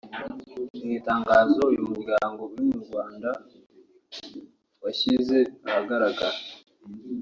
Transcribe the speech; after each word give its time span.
Mu 0.83 0.89
itangazo 0.99 1.59
uyu 1.71 1.81
muryango 1.89 2.41
uri 2.53 2.63
mu 2.71 2.77
Rwanda 2.85 3.29
washyize 4.83 5.37
ahagaragara 5.67 6.37